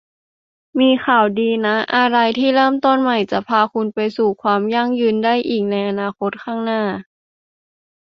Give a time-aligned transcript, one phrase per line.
[0.79, 6.83] มีข่าวดีนะ อะไรที่เริ่มต้นใหม่จะพาคุณไปสู่ความยั่งยืนได้อีกในอนาคตข้างหน้า